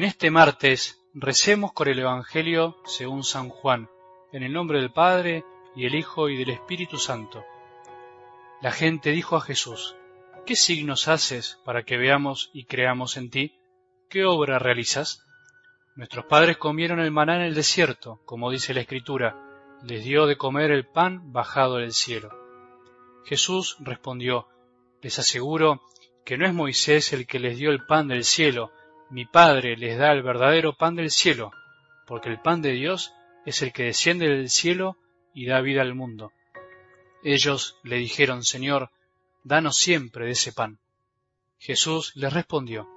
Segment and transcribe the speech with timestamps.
[0.00, 3.90] En este martes recemos con el Evangelio según San Juan,
[4.32, 5.44] en el nombre del Padre,
[5.76, 7.44] y del Hijo, y del Espíritu Santo.
[8.62, 9.96] La gente dijo a Jesús,
[10.46, 13.58] ¿qué signos haces para que veamos y creamos en ti?
[14.08, 15.22] ¿Qué obra realizas?
[15.96, 19.36] Nuestros padres comieron el maná en el desierto, como dice la Escritura,
[19.82, 22.30] les dio de comer el pan bajado del cielo.
[23.26, 24.48] Jesús respondió,
[25.02, 25.82] les aseguro
[26.24, 28.72] que no es Moisés el que les dio el pan del cielo,
[29.10, 31.50] mi Padre les da el verdadero pan del cielo,
[32.06, 33.12] porque el pan de Dios
[33.44, 34.96] es el que desciende del cielo
[35.34, 36.32] y da vida al mundo.
[37.22, 38.90] Ellos le dijeron, Señor,
[39.44, 40.78] danos siempre de ese pan.
[41.58, 42.88] Jesús les respondió,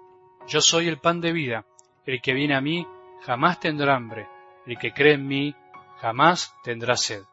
[0.47, 1.65] Yo soy el pan de vida,
[2.05, 2.87] el que viene a mí
[3.21, 4.27] jamás tendrá hambre,
[4.65, 5.55] el que cree en mí
[5.99, 7.23] jamás tendrá sed.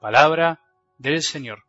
[0.00, 0.60] Palabra
[0.96, 1.67] del Señor.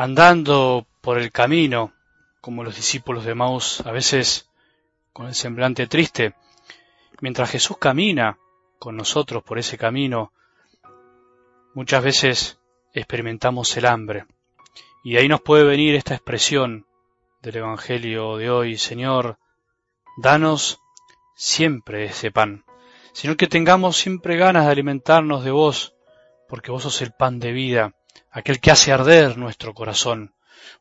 [0.00, 1.92] Andando por el camino,
[2.40, 4.48] como los discípulos de Maus, a veces
[5.12, 6.34] con el semblante triste,
[7.20, 8.38] mientras Jesús camina
[8.78, 10.32] con nosotros por ese camino,
[11.74, 12.58] muchas veces
[12.94, 14.24] experimentamos el hambre.
[15.04, 16.86] Y de ahí nos puede venir esta expresión
[17.42, 19.36] del Evangelio de hoy, Señor,
[20.16, 20.80] danos
[21.34, 22.64] siempre ese pan,
[23.12, 25.94] sino que tengamos siempre ganas de alimentarnos de vos,
[26.48, 27.94] porque vos sos el pan de vida,
[28.30, 30.34] aquel que hace arder nuestro corazón.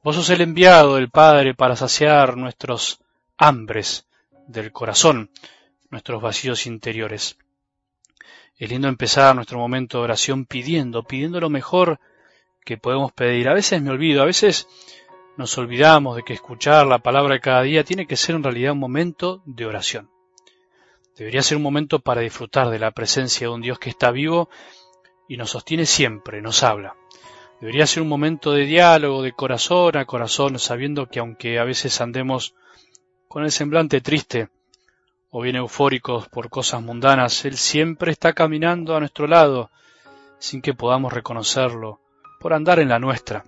[0.03, 2.99] Vos sos el enviado del Padre para saciar nuestros
[3.37, 4.07] hambres
[4.47, 5.31] del corazón,
[5.89, 7.37] nuestros vacíos interiores.
[8.57, 11.99] Es lindo empezar nuestro momento de oración pidiendo, pidiendo lo mejor
[12.65, 13.47] que podemos pedir.
[13.47, 14.67] A veces me olvido, a veces
[15.37, 18.73] nos olvidamos de que escuchar la palabra de cada día tiene que ser en realidad
[18.73, 20.09] un momento de oración.
[21.17, 24.49] Debería ser un momento para disfrutar de la presencia de un Dios que está vivo
[25.27, 26.95] y nos sostiene siempre, nos habla.
[27.59, 31.99] Debería ser un momento de diálogo, de corazón a corazón, sabiendo que aunque a veces
[31.99, 32.55] andemos
[33.27, 34.49] con el semblante triste
[35.29, 39.71] o bien eufóricos por cosas mundanas, Él siempre está caminando a nuestro lado
[40.39, 41.99] sin que podamos reconocerlo,
[42.39, 43.43] por andar en la nuestra,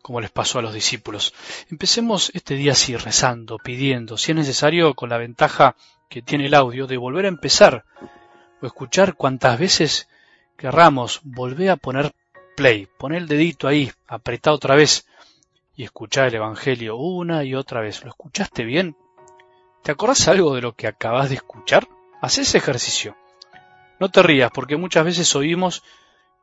[0.00, 1.34] como les pasó a los discípulos.
[1.68, 5.74] Empecemos este día así, rezando, pidiendo, si es necesario, con la ventaja
[6.08, 7.84] que tiene el audio, de volver a empezar
[8.60, 10.08] o escuchar cuantas veces
[10.56, 12.12] querramos, volver a poner
[12.56, 15.06] play, pon el dedito ahí, apretá otra vez
[15.76, 18.04] y escuchá el Evangelio una y otra vez.
[18.04, 18.96] ¿Lo escuchaste bien?
[19.82, 21.88] ¿Te acordás algo de lo que acabas de escuchar?
[22.20, 23.16] Haz ese ejercicio.
[23.98, 25.82] No te rías porque muchas veces oímos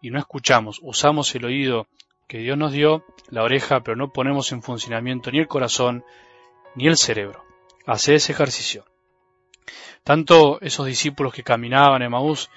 [0.01, 0.79] y no escuchamos.
[0.81, 1.87] Usamos el oído
[2.27, 6.03] que Dios nos dio, la oreja, pero no ponemos en funcionamiento ni el corazón
[6.75, 7.43] ni el cerebro.
[7.85, 8.85] Haz ese ejercicio.
[10.03, 12.49] Tanto esos discípulos que caminaban en Maús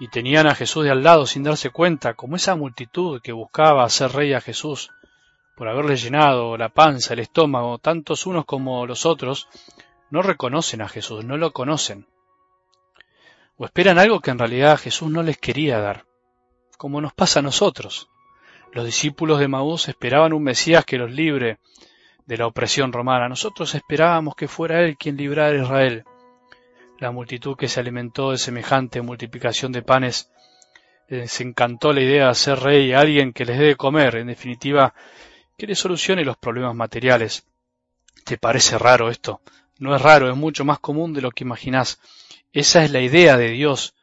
[0.00, 3.84] y tenían a Jesús de al lado sin darse cuenta, como esa multitud que buscaba
[3.84, 4.90] hacer rey a Jesús,
[5.54, 9.46] por haberle llenado la panza, el estómago, tantos unos como los otros,
[10.08, 12.06] no reconocen a Jesús, no lo conocen.
[13.58, 16.06] O esperan algo que en realidad Jesús no les quería dar,
[16.78, 18.08] como nos pasa a nosotros.
[18.72, 21.58] Los discípulos de Maús esperaban un Mesías que los libre
[22.24, 23.28] de la opresión romana.
[23.28, 26.04] Nosotros esperábamos que fuera Él quien librara a Israel.
[27.00, 30.30] La multitud que se alimentó de semejante multiplicación de panes
[31.08, 34.26] se encantó la idea de hacer rey a alguien que les dé de comer, en
[34.26, 34.94] definitiva,
[35.56, 37.46] que le solucione los problemas materiales.
[38.24, 39.40] ¿Te parece raro esto?
[39.78, 41.98] No es raro, es mucho más común de lo que imaginás.
[42.52, 43.94] Esa es la idea de Dios.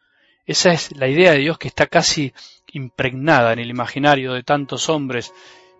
[0.47, 2.33] Esa es la idea de Dios que está casi
[2.73, 5.33] impregnada en el imaginario de tantos hombres,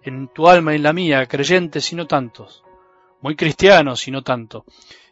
[0.04, 2.64] en tu alma y en la mía, creyentes y no tantos,
[3.22, 4.66] muy cristianos y no tanto.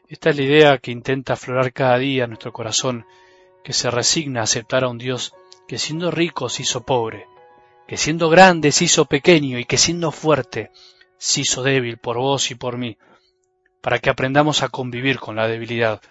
[0.07, 3.05] Esta es la idea que intenta aflorar cada día nuestro corazón,
[3.63, 5.33] que se resigna a aceptar a un Dios
[5.67, 7.25] que siendo rico se hizo pobre,
[7.87, 10.71] que siendo grande se hizo pequeño y que siendo fuerte
[11.17, 12.97] se hizo débil por vos y por mí,
[13.81, 16.01] para que aprendamos a convivir con la debilidad.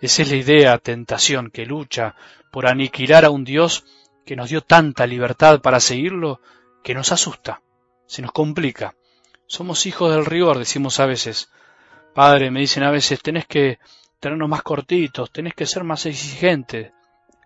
[0.00, 2.14] Esa es la idea, tentación, que lucha
[2.50, 3.84] por aniquilar a un Dios
[4.24, 6.40] que nos dio tanta libertad para seguirlo
[6.82, 7.60] que nos asusta,
[8.06, 8.94] se nos complica.
[9.46, 11.50] Somos hijos del rigor, decimos a veces,
[12.14, 13.78] Padre, me dicen a veces, tenés que
[14.20, 16.92] tenernos más cortitos, tenés que ser más exigente.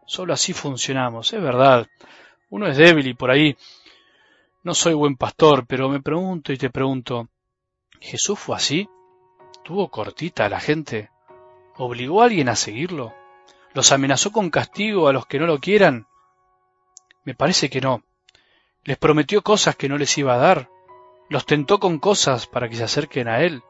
[0.07, 1.87] Solo así funcionamos, es verdad.
[2.51, 3.57] Uno es débil y por ahí
[4.63, 7.29] no soy buen pastor, pero me pregunto y te pregunto,
[8.01, 8.89] ¿Jesús fue así?
[9.65, 11.11] ¿Tuvo cortita a la gente?
[11.77, 13.15] ¿Obligó a alguien a seguirlo?
[13.75, 16.07] ¿Los amenazó con castigo a los que no lo quieran?
[17.25, 18.03] Me parece que no.
[18.85, 20.71] ¿Les prometió cosas que no les iba a dar?
[21.29, 23.63] ¿Los tentó con cosas para que se acerquen a Él?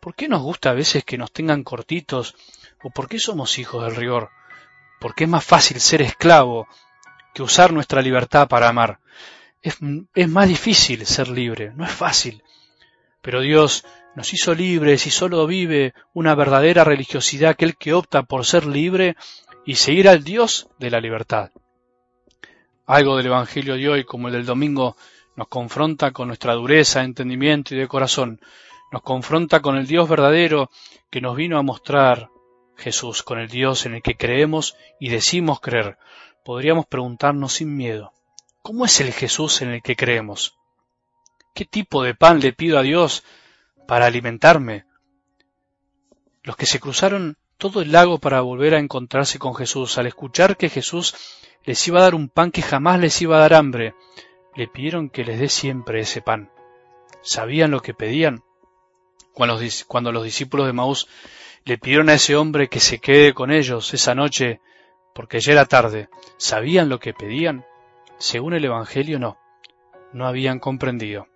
[0.00, 2.34] ¿Por qué nos gusta a veces que nos tengan cortitos?
[2.82, 4.30] ¿O por qué somos hijos del rigor?
[5.00, 6.68] Porque es más fácil ser esclavo
[7.34, 9.00] que usar nuestra libertad para amar.
[9.60, 9.80] Es,
[10.28, 12.42] más difícil ser libre, no es fácil.
[13.20, 13.84] Pero Dios
[14.14, 19.16] nos hizo libres y solo vive una verdadera religiosidad aquel que opta por ser libre
[19.64, 21.50] y seguir al Dios de la libertad.
[22.86, 24.96] Algo del Evangelio de hoy, como el del domingo,
[25.36, 28.40] nos confronta con nuestra dureza de entendimiento y de corazón,
[28.90, 30.70] nos confronta con el Dios verdadero
[31.10, 32.30] que nos vino a mostrar
[32.76, 35.98] Jesús, con el Dios en el que creemos y decimos creer.
[36.44, 38.12] Podríamos preguntarnos sin miedo,
[38.62, 40.56] ¿cómo es el Jesús en el que creemos?
[41.54, 43.24] ¿Qué tipo de pan le pido a Dios
[43.86, 44.84] para alimentarme?
[46.42, 50.56] Los que se cruzaron todo el lago para volver a encontrarse con Jesús, al escuchar
[50.56, 51.14] que Jesús
[51.64, 53.94] les iba a dar un pan que jamás les iba a dar hambre,
[54.54, 56.50] le pidieron que les dé siempre ese pan.
[57.20, 58.44] ¿Sabían lo que pedían?
[59.38, 61.06] Cuando los, discípulos de Maús
[61.64, 64.60] le pidieron a ese hombre que se quede con ellos esa noche,
[65.14, 66.08] porque ya era tarde,
[66.38, 67.64] ¿sabían lo que pedían?
[68.18, 69.38] Según el Evangelio no,
[70.12, 71.28] no habían comprendido.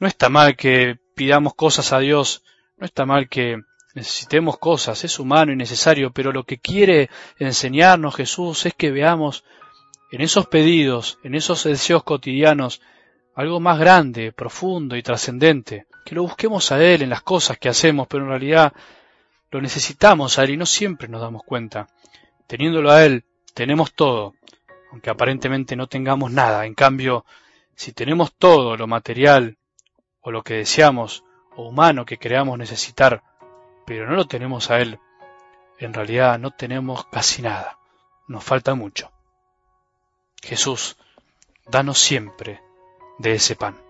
[0.00, 2.42] No está mal que pidamos cosas a Dios,
[2.78, 3.58] no está mal que
[3.94, 9.44] necesitemos cosas, es humano y necesario, pero lo que quiere enseñarnos Jesús es que veamos
[10.10, 12.80] en esos pedidos, en esos deseos cotidianos,
[13.36, 17.68] algo más grande, profundo y trascendente, que lo busquemos a Él en las cosas que
[17.68, 18.72] hacemos, pero en realidad
[19.52, 21.86] lo necesitamos a Él y no siempre nos damos cuenta.
[22.48, 23.22] Teniéndolo a Él,
[23.54, 24.34] tenemos todo,
[24.90, 26.66] aunque aparentemente no tengamos nada.
[26.66, 27.24] En cambio,
[27.76, 29.56] si tenemos todo lo material,
[30.20, 31.22] o lo que deseamos,
[31.54, 33.22] o humano que creamos necesitar,
[33.86, 34.98] pero no lo tenemos a Él,
[35.78, 37.78] en realidad no tenemos casi nada,
[38.26, 39.12] nos falta mucho.
[40.42, 40.96] Jesús,
[41.68, 42.60] danos siempre
[43.20, 43.89] de ese pan.